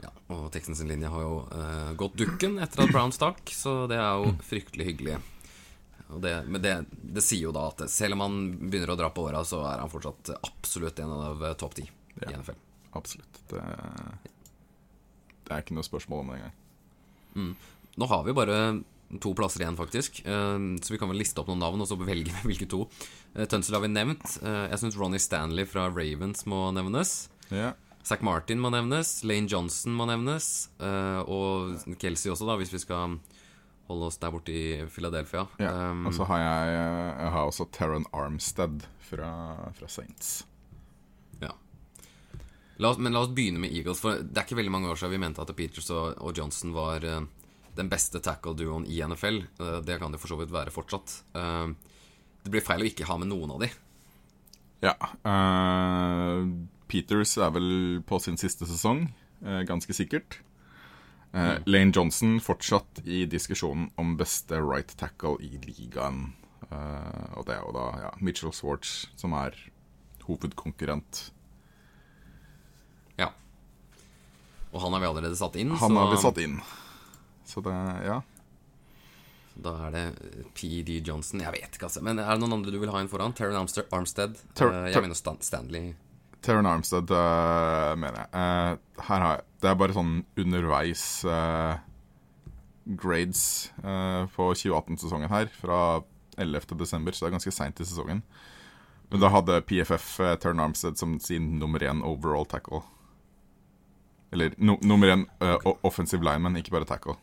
Ja, 0.00 0.08
og 0.32 0.46
Texans 0.54 0.80
linje 0.88 1.10
har 1.12 1.20
jo 1.26 1.34
uh, 1.50 1.90
gått 2.00 2.16
dukken 2.16 2.56
etter 2.64 2.84
at 2.86 2.94
Brown 2.94 3.12
stakk, 3.12 3.42
så 3.52 3.82
det 3.90 3.98
er 4.00 4.22
jo 4.22 4.32
fryktelig 4.46 4.86
hyggelig. 4.88 5.18
Det, 6.22 6.32
men 6.46 6.62
det, 6.64 6.72
det 7.02 7.24
sier 7.26 7.48
jo 7.48 7.52
da 7.52 7.66
at 7.74 7.82
selv 7.92 8.14
om 8.16 8.24
han 8.24 8.38
begynner 8.70 8.94
å 8.94 8.98
dra 9.02 9.10
på 9.12 9.26
åra, 9.26 9.42
så 9.44 9.60
er 9.68 9.82
han 9.82 9.90
fortsatt 9.92 10.30
absolutt 10.38 11.02
en 11.04 11.12
av 11.18 11.44
topp 11.60 11.74
ti 11.80 11.84
Ja. 12.22 12.30
i 12.30 12.38
NFL. 12.38 12.56
Absolutt. 12.96 13.42
Det, 13.50 13.60
det 15.46 15.54
er 15.56 15.62
ikke 15.64 15.76
noe 15.78 15.86
spørsmål 15.86 16.20
om 16.24 16.30
det 16.34 16.38
engang. 16.40 17.56
Nå 17.96 18.08
har 18.10 18.24
vi 18.26 18.34
bare 18.36 18.58
to 19.22 19.30
plasser 19.38 19.62
igjen, 19.62 19.76
faktisk. 19.78 20.20
eh, 20.26 20.58
Så 20.82 20.90
vi 20.92 20.98
kan 20.98 21.08
vel 21.08 21.18
liste 21.22 21.38
opp 21.40 21.48
noen 21.48 21.62
navn, 21.62 21.80
og 21.80 21.88
så 21.88 21.96
velge 21.98 22.34
hvilke 22.48 22.68
to. 22.68 22.84
Tønsel 23.36 23.76
har 23.78 23.84
vi 23.84 23.92
nevnt. 23.92 24.38
Eh, 24.42 24.66
Jeg 24.72 24.78
syns 24.82 24.96
Ronny 24.98 25.18
Stanley 25.22 25.64
fra 25.68 25.88
Ravens 25.94 26.44
må 26.46 26.66
nevnes. 26.74 27.28
Ja. 27.50 27.72
Zack 28.06 28.22
Martin 28.22 28.60
må 28.62 28.70
nevnes. 28.74 29.22
Lane 29.26 29.48
Johnson 29.50 29.94
må 29.94 30.06
nevnes. 30.10 30.68
eh, 30.80 31.22
Og 31.26 31.78
Kelsey 31.98 32.30
også, 32.32 32.46
da, 32.48 32.56
hvis 32.58 32.72
vi 32.74 32.78
skal 32.82 33.18
holde 33.86 34.06
oss 34.10 34.18
der 34.18 34.32
borte 34.34 34.50
i 34.50 34.82
Philadelphia. 34.90 35.44
Ja, 35.62 35.70
og 35.94 36.10
så 36.16 36.24
har 36.26 36.40
jeg, 36.42 36.74
jeg 37.22 37.30
har 37.36 37.46
også 37.46 37.68
Terran 37.70 38.06
Armstead 38.12 38.82
fra, 39.06 39.30
fra 39.78 39.86
Saints. 39.86 40.40
La 42.82 42.92
oss, 42.92 43.00
men 43.00 43.14
la 43.16 43.22
oss 43.24 43.32
begynne 43.32 43.60
med 43.62 43.72
Eagles, 43.72 44.02
for 44.04 44.20
det 44.20 44.36
er 44.36 44.44
ikke 44.44 44.58
veldig 44.58 44.72
mange 44.74 44.90
år 44.92 44.98
siden 45.00 45.14
vi 45.16 45.22
mente 45.22 45.40
at 45.40 45.52
Peters 45.56 45.88
og, 45.94 46.18
og 46.20 46.36
Johnson 46.36 46.74
var 46.76 47.04
uh, 47.08 47.22
den 47.78 47.88
beste 47.92 48.20
tackle-duoen 48.20 48.84
i 48.90 49.00
NFL. 49.00 49.42
Uh, 49.60 49.78
det 49.86 49.96
kan 50.02 50.12
det 50.12 50.20
for 50.20 50.32
så 50.32 50.38
vidt 50.40 50.52
være 50.52 50.74
fortsatt. 50.74 51.20
Uh, 51.36 51.72
det 52.44 52.52
blir 52.52 52.62
feil 52.62 52.84
å 52.84 52.86
ikke 52.86 53.08
ha 53.08 53.16
med 53.18 53.32
noen 53.32 53.56
av 53.56 53.64
de. 53.64 53.72
Ja. 54.84 54.94
eh, 55.26 56.46
Peters 56.86 57.36
er 57.42 57.52
vel 57.54 57.70
på 58.06 58.20
sin 58.22 58.36
siste 58.38 58.68
sesong, 58.68 59.08
eh, 59.42 59.62
ganske 59.66 59.92
sikkert. 59.96 60.38
Eh, 61.34 61.58
Lane 61.66 61.92
Johnson 61.92 62.38
fortsatt 62.40 63.02
i 63.04 63.24
diskusjonen 63.26 63.90
om 63.98 64.16
beste 64.16 64.60
right 64.62 64.94
tackle 64.96 65.36
i 65.42 65.58
ligaen. 65.64 66.34
Eh, 66.70 67.32
og 67.36 67.46
det 67.46 67.56
er 67.56 67.64
jo 67.64 67.74
da 67.74 67.86
ja, 68.04 68.12
Mitchell 68.20 68.54
Swartz 68.54 69.08
som 69.16 69.34
er 69.36 69.56
hovedkonkurrent. 70.28 71.30
Ja. 73.18 73.32
Og 74.72 74.80
han 74.82 74.96
har 74.96 75.02
vi 75.02 75.08
allerede 75.10 75.36
satt 75.38 75.56
inn. 75.60 75.70
Han 75.74 75.78
så 75.94 76.00
har 76.00 76.10
vi 76.12 76.22
satt 76.22 76.40
inn. 76.42 76.56
Så 77.46 77.62
det, 77.62 77.76
ja. 78.04 78.20
Da 79.56 79.72
er 79.86 79.94
det 79.94 80.04
PD 80.56 80.98
Johnson. 81.06 81.40
Jeg 81.40 81.54
vet 81.54 81.78
ikke, 81.78 81.88
altså. 81.88 82.02
Men 82.04 82.18
er 82.20 82.28
det 82.34 82.42
noen 82.42 82.58
andre 82.58 82.74
du 82.74 82.80
vil 82.82 82.92
ha 82.92 83.00
inn 83.00 83.08
foran? 83.08 83.32
Terran 83.36 83.56
Armstead? 83.62 83.88
Armstead. 83.94 84.36
Ter- 84.58 84.72
uh, 84.72 84.88
jeg 84.90 85.04
mener 85.04 85.16
Stan 85.16 85.38
Stanley. 85.40 85.94
Terran 86.44 86.68
Armstead, 86.68 87.10
uh, 87.10 87.94
mener 87.98 88.20
jeg. 88.20 88.28
Uh, 88.34 89.04
her 89.08 89.24
har 89.24 89.38
jeg 89.38 89.44
Det 89.62 89.70
er 89.70 89.78
bare 89.80 89.96
sånn 89.96 90.10
underveis 90.38 91.02
eh, 91.24 91.78
grades 93.00 93.40
eh, 93.80 94.26
på 94.30 94.44
2018-sesongen 94.52 95.32
her, 95.32 95.48
fra 95.50 95.78
11. 96.38 96.76
desember, 96.78 97.16
så 97.16 97.24
det 97.24 97.30
er 97.30 97.34
ganske 97.38 97.54
seint 97.56 97.80
i 97.80 97.86
sesongen. 97.88 98.20
Men 99.10 99.24
da 99.24 99.30
hadde 99.32 99.56
PFF 99.66 100.10
Terran 100.38 100.60
Armstead 100.62 101.00
som 101.00 101.16
sin 101.24 101.56
nummer 101.58 101.82
én 101.82 102.04
overall 102.04 102.46
tackle. 102.46 102.84
Eller 104.34 104.54
no, 104.58 104.76
nummer 104.82 105.12
én 105.14 105.22
uh, 105.40 105.56
o- 105.64 105.78
offensive 105.86 106.24
lineman, 106.26 106.56
ikke 106.58 106.72
bare 106.74 106.88
tackle. 106.88 107.14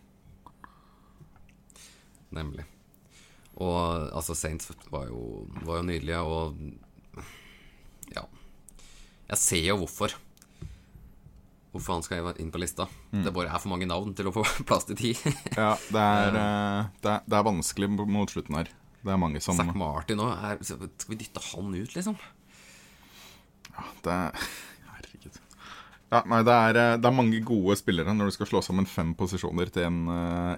Nemlig. 2.34 2.66
Og 3.62 4.10
altså, 4.16 4.34
Saints 4.38 4.72
var 4.92 5.08
jo, 5.12 5.48
var 5.68 5.82
jo 5.82 5.88
nydelige, 5.92 6.20
og 6.20 6.58
Ja. 8.16 8.24
Jeg 9.30 9.38
ser 9.38 9.66
jo 9.68 9.78
hvorfor. 9.84 10.14
Hvorfor 11.74 11.94
han 11.98 12.04
skal 12.06 12.34
inn 12.42 12.52
på 12.54 12.60
lista. 12.62 12.86
Mm. 13.12 13.24
Det 13.26 13.34
bare 13.34 13.50
er 13.50 13.60
for 13.62 13.70
mange 13.74 13.88
navn 13.90 14.14
til 14.18 14.28
å 14.30 14.34
få 14.36 14.44
plass 14.70 14.86
til 14.90 14.98
ti. 15.00 15.14
Ja, 15.58 15.74
det 15.90 16.02
er, 16.04 16.38
eh, 16.38 16.90
det 17.02 17.12
er, 17.16 17.24
det 17.30 17.38
er 17.40 17.48
vanskelig 17.48 17.90
mot 17.98 18.30
slutten 18.30 18.58
her. 18.60 18.70
Det 19.04 19.12
er 19.12 19.18
mange 19.20 19.42
som 19.44 19.58
Zack 19.58 19.74
Martin 19.76 20.22
òg. 20.24 20.62
Skal 20.64 20.86
vi 21.10 21.18
dytte 21.20 21.42
han 21.52 21.74
ut, 21.76 21.96
liksom? 21.98 22.16
Ja, 23.74 23.84
Det 24.06 24.14
er. 24.14 24.46
Ja, 26.14 26.22
nei, 26.30 26.40
det 26.46 26.54
er, 26.54 26.78
eh, 26.84 26.96
det 27.02 27.10
er 27.10 27.16
mange 27.18 27.42
gode 27.46 27.76
spillere 27.80 28.14
når 28.14 28.30
du 28.30 28.36
skal 28.38 28.50
slå 28.52 28.62
sammen 28.66 28.86
fem 28.90 29.16
posisjoner 29.18 29.72
til 29.74 29.88
en 29.90 30.04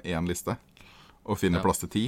én 0.04 0.28
liste. 0.30 0.58
Og 1.26 1.40
finne 1.42 1.58
Ja. 1.58 1.64
plass 1.64 1.80
til 1.82 1.90
ti. 1.90 2.06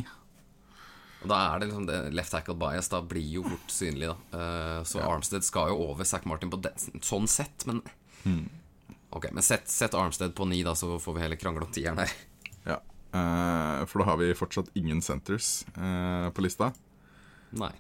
Og 1.24 1.30
da 1.32 1.38
er 1.56 1.60
det 1.60 1.70
liksom 1.72 1.88
det 1.88 2.14
left 2.14 2.30
tackle 2.32 2.54
bias. 2.60 2.90
Da 2.92 3.00
blir 3.02 3.26
jo 3.40 3.42
fort 3.48 3.72
synlig, 3.74 4.12
da. 4.12 4.18
Eh, 4.38 4.84
så 4.86 5.02
Armstead 5.02 5.44
skal 5.44 5.72
jo 5.72 5.80
over 5.90 6.06
Zack 6.06 6.26
Martin 6.30 6.52
på 6.54 6.60
det, 6.62 6.76
sånn 7.02 7.26
sett, 7.28 7.66
men 7.66 7.82
Ok, 9.10 9.30
men 9.32 9.42
sett, 9.42 9.70
sett 9.72 9.94
Armstead 9.96 10.34
på 10.36 10.46
ni, 10.46 10.62
da, 10.68 10.74
så 10.76 11.00
får 11.00 11.16
vi 11.16 11.22
heller 11.24 11.40
krangle 11.40 11.64
om 11.64 11.72
tieren 11.72 11.98
her. 11.98 12.12
Ja. 12.68 12.76
Eh, 13.16 13.86
for 13.88 14.00
da 14.04 14.06
har 14.12 14.18
vi 14.20 14.34
fortsatt 14.36 14.68
ingen 14.76 15.00
centers 15.02 15.64
eh, 15.78 16.30
på 16.36 16.44
lista. 16.44 16.74
Nei. 17.58 17.72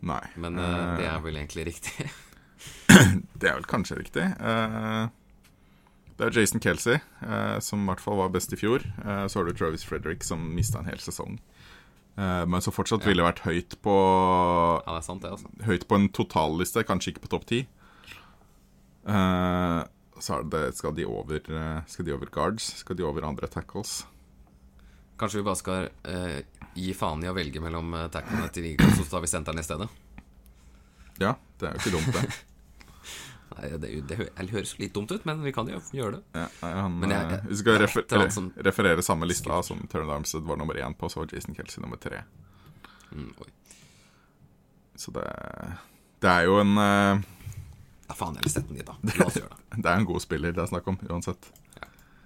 Nei. 0.00 0.22
Men 0.40 0.58
eh, 0.58 0.96
det 0.98 1.06
er 1.06 1.20
vel 1.20 1.36
egentlig 1.36 1.66
riktig. 1.68 2.08
Det 3.40 3.48
er 3.50 3.58
vel 3.58 3.68
kanskje 3.68 3.98
riktig. 3.98 4.24
Eh, 4.24 5.06
det 6.14 6.28
er 6.28 6.36
Jason 6.38 6.62
Kelsey, 6.62 7.00
eh, 7.26 7.58
som 7.64 7.82
i 7.82 7.88
hvert 7.90 8.02
fall 8.02 8.20
var 8.20 8.30
best 8.34 8.54
i 8.54 8.58
fjor. 8.58 8.84
Eh, 9.02 9.24
så 9.26 9.40
har 9.40 9.48
du 9.48 9.56
Travis 9.56 9.84
Frederick, 9.86 10.24
som 10.24 10.44
mista 10.54 10.78
en 10.80 10.90
hel 10.90 11.02
sesong. 11.02 11.40
Men 12.14 12.62
som 12.62 12.70
fortsatt 12.70 13.02
ville 13.02 13.24
vært 13.26 13.40
høyt 13.42 13.72
på 13.82 13.90
Ja, 13.90 14.92
det 14.92 15.00
er 15.00 15.02
sant, 15.02 15.24
det, 15.24 15.32
altså. 15.34 15.48
Høyt 15.66 15.88
på 15.90 15.96
en 15.98 16.04
totalliste, 16.14 16.84
kanskje 16.86 17.10
ikke 17.10 17.24
på 17.24 17.30
topp 17.32 17.48
ti. 17.50 17.58
Så 20.22 20.36
det, 20.46 20.60
skal 20.78 20.94
de 20.94 21.08
over 21.10 21.42
Skal 21.90 22.06
de 22.06 22.14
over 22.14 22.30
guards? 22.30 22.70
Skal 22.84 23.00
de 23.00 23.02
over 23.02 23.26
andre 23.26 23.50
tackles? 23.50 24.04
Kanskje 25.18 25.42
vi 25.42 25.48
bare 25.50 25.58
skal 25.58 25.90
eh, 26.06 26.38
gi 26.78 26.94
faen 26.94 27.26
i 27.26 27.32
å 27.32 27.34
velge 27.34 27.58
mellom 27.58 27.90
tacklene 28.14 28.46
til 28.54 28.70
og 28.78 28.94
så 28.94 29.10
tar 29.10 29.26
vi 29.26 29.34
senteren 29.34 29.58
i 29.58 29.66
stedet? 29.66 29.90
Ja, 31.18 31.34
det 31.58 31.66
er 31.66 31.74
jo 31.74 31.82
ikke 31.82 31.96
dumt, 31.98 32.14
det. 32.14 32.44
Det, 33.54 33.78
det, 34.08 34.16
det 34.36 34.50
høres 34.50 34.72
litt 34.80 34.92
dumt 34.94 35.12
ut, 35.14 35.24
men 35.28 35.42
vi 35.44 35.52
kan 35.54 35.68
jo 35.70 35.78
gjøre 35.94 36.16
det. 36.16 36.22
Ja, 36.40 36.46
han, 36.82 36.98
Men 37.00 37.10
jeg- 37.14 37.30
jeg, 37.30 37.40
vi 37.48 37.56
skal 37.60 37.78
refer 37.78 38.04
er 38.10 38.18
han 38.24 38.30
som- 38.34 38.52
referere 38.56 39.02
samme 39.02 39.26
lista 39.30 39.62
som 39.62 39.86
Turn 39.88 40.10
Armstead 40.10 40.42
var 40.42 40.56
nummer 40.56 40.74
én 40.74 40.94
på, 40.98 41.08
så 41.08 41.20
var 41.22 41.28
Jason 41.32 41.54
Kelsey 41.54 41.80
nummer 41.82 41.96
tre. 41.96 42.22
Mm. 43.12 43.32
Så 44.96 45.10
det, 45.14 45.24
det 46.20 46.30
er 46.30 46.44
jo 46.48 46.58
en 46.60 46.76
uh, 46.78 47.22
Ja, 48.08 48.14
faen, 48.14 48.34
jeg 48.36 48.42
vil 48.44 48.52
sette 48.52 48.68
den 48.68 48.76
dit, 48.78 48.86
da. 48.86 48.94
La 49.18 49.26
oss 49.26 49.38
gjøre 49.38 49.50
det. 49.54 49.82
Det 49.82 49.90
er 49.90 49.96
en 50.02 50.06
god 50.10 50.20
spiller 50.22 50.52
det 50.54 50.62
er 50.62 50.70
snakk 50.70 50.88
om, 50.92 50.98
uansett. 51.10 51.48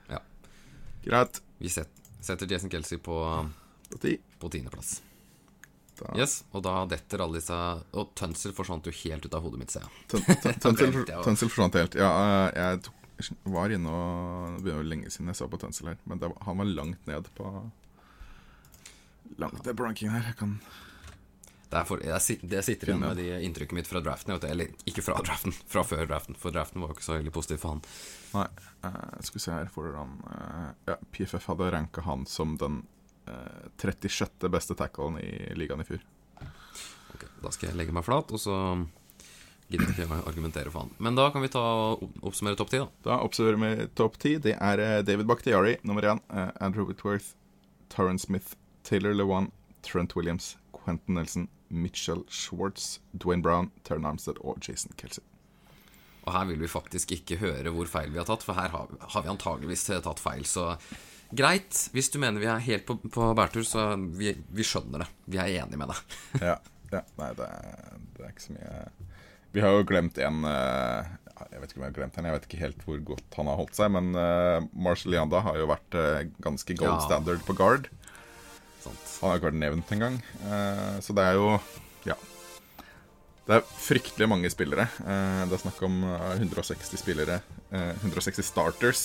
Ja. 0.08 0.18
Greit. 1.04 1.40
Vi 1.58 1.68
set, 1.72 1.88
setter 2.20 2.46
Jason 2.50 2.70
Kelsey 2.72 2.98
på, 2.98 3.16
på 4.38 4.48
tiendeplass. 4.52 4.98
Da- 5.98 6.12
Yes, 6.18 6.44
og 6.54 6.62
da 6.62 6.74
detter 6.86 7.20
alle 7.24 7.40
disse 7.40 7.56
Og 7.98 8.12
Tønsel 8.14 8.52
forsvant 8.54 8.86
jo 8.86 8.92
helt 9.02 9.26
ut 9.26 9.34
av 9.34 9.42
hodet 9.42 9.58
mitt, 9.58 9.72
ser 9.74 9.82
jeg. 9.82 10.60
Tunsil 10.62 11.48
forsvant 11.52 11.74
helt. 11.80 11.96
Ja, 11.98 12.10
eh, 12.46 12.58
jeg 12.58 12.82
tok, 12.86 12.94
var 13.50 13.72
inne 13.74 13.90
og 13.90 14.56
Det 14.58 14.62
begynner 14.68 14.84
jo 14.84 14.90
lenge 14.92 15.10
siden 15.10 15.32
jeg 15.32 15.40
så 15.40 15.48
på 15.50 15.58
Tønsel 15.58 15.90
her, 15.90 15.98
men 16.06 16.20
det, 16.22 16.30
var- 16.30 16.44
han 16.46 16.60
var 16.62 16.70
langt 16.70 17.06
ned 17.10 17.30
på 17.38 17.50
Langt 19.38 19.64
ned 19.64 19.76
på 19.76 19.84
rankingen 19.84 20.14
her. 20.14 20.28
Jeg 20.30 20.36
kan 20.38 20.54
Det, 21.68 21.76
er 21.76 21.84
for, 21.84 22.00
jeg, 22.00 22.38
det 22.48 22.62
sitter 22.64 22.88
igjen 22.94 23.02
med 23.02 23.18
de 23.20 23.26
inntrykket 23.44 23.76
mitt 23.76 23.88
fra 23.90 24.00
draften. 24.00 24.32
Vet, 24.38 24.46
eller 24.48 24.70
ikke 24.88 25.02
fra 25.04 25.18
draften, 25.20 25.52
fra 25.68 25.82
før 25.84 26.06
draften. 26.08 26.38
For 26.40 26.54
draften 26.54 26.80
var 26.80 26.88
jo 26.88 26.96
ikke 26.96 27.04
så 27.04 27.18
veldig 27.18 27.32
positiv 27.34 27.60
for 27.60 27.74
han. 27.74 27.82
Nei, 28.32 28.46
uh, 28.86 29.18
skal 29.20 29.36
vi 29.36 29.42
se 29.44 29.52
her 29.52 29.68
hvordan 29.74 30.14
uh, 30.24 30.70
Ja, 30.88 30.96
PFF 31.12 31.50
hadde 31.50 31.68
ranka 31.74 32.06
han 32.06 32.24
som 32.28 32.56
den 32.60 32.80
36. 33.80 34.48
beste 34.52 34.76
tacklen 34.78 35.18
i 35.22 35.32
ligaen 35.58 35.82
i 35.82 35.88
fjor. 35.88 36.04
Ok, 37.14 37.26
da 37.42 37.52
skal 37.54 37.70
jeg 37.70 37.78
legge 37.80 37.94
meg 37.96 38.06
flat, 38.06 38.30
og 38.34 38.40
så 38.42 38.56
gidder 39.68 39.90
jeg 39.90 40.06
ikke 40.06 40.20
argumentere 40.28 40.72
for 40.72 40.86
han. 40.86 40.94
Men 41.02 41.18
da 41.18 41.28
kan 41.32 41.44
vi 41.44 41.50
ta 41.52 41.62
oppsummere 42.24 42.56
topp 42.58 42.72
ti, 42.72 42.80
da. 42.80 42.88
Da 43.04 43.18
oppsummerer 43.24 43.60
vi 43.62 43.88
topp 43.98 44.16
ti. 44.22 44.36
Det 44.40 44.54
er 44.56 44.82
eh, 44.84 45.02
David 45.04 45.28
Bakhtiari 45.28 45.76
nummer 45.84 46.06
én. 46.08 46.22
eh, 46.32 46.50
Andrew 46.64 46.88
Whitworth, 46.88 47.34
Taran 47.92 48.18
Smith, 48.18 48.56
Taylor 48.84 49.14
Lewan, 49.14 49.50
Trent 49.84 50.16
Williams, 50.16 50.56
Quentin 50.72 51.14
Nelson, 51.14 51.48
Mitchell 51.68 52.24
Schwartz, 52.28 53.00
Dwayne 53.12 53.42
Brown, 53.42 53.70
Terran 53.84 54.06
Armstead 54.08 54.40
og 54.40 54.56
Jason 54.64 54.92
Kelsey. 54.96 55.24
Og 56.24 56.32
her 56.32 56.48
vil 56.48 56.60
vi 56.60 56.68
faktisk 56.68 57.12
ikke 57.12 57.38
høre 57.40 57.72
hvor 57.72 57.88
feil 57.88 58.12
vi 58.12 58.20
har 58.20 58.28
tatt, 58.28 58.44
for 58.44 58.56
her 58.56 58.72
har, 58.72 58.88
har 59.00 59.24
vi 59.24 59.32
antageligvis 59.32 59.86
tatt 60.04 60.20
feil. 60.20 60.44
Så 60.48 60.74
greit, 61.34 61.76
hvis 61.92 62.08
du 62.10 62.18
mener 62.22 62.40
vi 62.40 62.46
er 62.48 62.62
helt 62.64 62.86
på, 62.88 62.96
på 63.12 63.28
bærtur, 63.36 63.64
så 63.66 63.90
vi, 64.16 64.32
vi 64.54 64.64
skjønner 64.64 65.04
det. 65.04 65.08
Vi 65.28 65.38
er 65.42 65.50
enige 65.62 65.78
med 65.80 65.92
deg. 65.92 66.18
Ja, 66.48 66.54
ja 66.92 67.02
Nei, 67.20 67.32
det 67.36 67.46
er, 67.48 67.98
det 68.16 68.24
er 68.24 68.30
ikke 68.32 68.46
så 68.46 68.54
mye 68.56 68.76
Vi 69.52 69.60
har 69.64 69.74
jo 69.76 69.82
glemt 69.88 70.16
en 70.24 70.38
eh, 70.48 71.10
Jeg 71.52 71.60
vet 71.60 71.70
ikke 71.72 71.80
om 71.80 71.84
jeg 71.84 71.90
har 71.92 71.96
glemt 71.98 72.16
en, 72.20 72.28
jeg 72.30 72.36
vet 72.38 72.46
ikke 72.48 72.62
helt 72.62 72.86
hvor 72.86 73.02
godt 73.12 73.36
han 73.40 73.50
har 73.52 73.58
holdt 73.60 73.76
seg, 73.76 73.92
men 73.92 74.08
uh, 74.16 74.64
Marshall 74.72 75.12
Leanda 75.14 75.42
har 75.44 75.58
jo 75.60 75.68
vært 75.68 75.98
eh, 76.00 76.22
ganske 76.44 76.76
gold 76.80 76.96
Ja. 76.96 77.04
standard 77.10 77.44
på 77.48 77.56
guard. 77.60 77.90
Sant? 78.84 79.04
Han 79.20 79.30
har 79.32 79.38
ikke 79.40 79.50
vært 79.50 79.60
nevnt 79.60 79.92
engang. 79.96 80.18
Så 81.04 81.12
det 81.16 81.24
er 81.28 81.36
jo 81.40 81.52
Ja. 82.08 82.16
Det 83.48 83.56
er 83.56 83.64
fryktelig 83.80 84.26
mange 84.28 84.50
spillere. 84.52 84.84
Eh, 85.00 85.44
det 85.48 85.56
er 85.56 85.62
snakk 85.62 85.78
om 85.86 86.02
eh, 86.04 86.34
160 86.36 87.00
spillere. 87.00 87.38
eh, 87.72 87.94
160 88.04 88.44
starters 88.44 89.04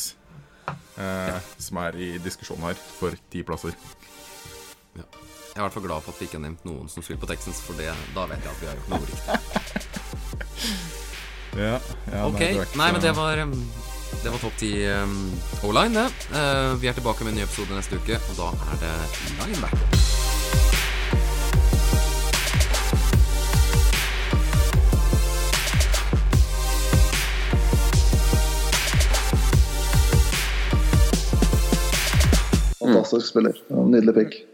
eh, 0.70 1.51
som 1.58 1.79
er 1.84 1.98
i 2.00 2.10
diskusjon 2.24 2.63
her 2.65 2.79
for 3.00 3.15
ti 3.34 3.43
plasser. 3.48 3.75
Jeg 5.53 5.60
er 5.60 5.62
i 5.62 5.65
hvert 5.67 5.75
fall 5.75 5.86
glad 5.86 6.01
for 6.01 6.15
at 6.15 6.22
vi 6.22 6.25
ikke 6.25 6.39
har 6.39 6.48
nevnt 6.48 6.63
noen 6.65 6.88
som 6.89 7.05
spiller 7.05 7.22
på 7.22 7.29
Texans, 7.29 7.60
for 7.62 7.77
det, 7.77 7.91
da 8.15 8.25
vet 8.32 8.41
jeg 8.41 8.55
at 8.55 8.62
vi 8.62 8.70
har 8.72 8.79
gjort 8.79 8.89
noe 8.93 9.05
riktig. 9.12 9.29
Ja, 11.53 11.75
ja, 12.10 12.24
Ok, 12.25 12.39
Nei, 12.39 12.65
nei, 12.79 12.88
men 12.96 13.01
det 13.03 13.12
var 13.13 13.38
Det 13.38 14.32
var 14.32 14.39
topp 14.41 14.58
ti 14.58 14.72
um, 14.89 15.13
O-line, 15.67 15.93
det. 15.93 16.27
Uh, 16.34 16.74
vi 16.82 16.89
er 16.89 16.98
tilbake 16.98 17.27
med 17.27 17.36
en 17.36 17.41
ny 17.41 17.46
episode 17.46 17.77
neste 17.77 18.01
uke, 18.01 18.17
og 18.32 18.41
da 18.41 18.50
er 18.74 18.84
det 18.88 18.96
linebacker. 19.43 20.12
Fantastisk 33.13 33.29
spiller. 33.29 33.86
Nydelig 33.86 34.15
pick. 34.15 34.52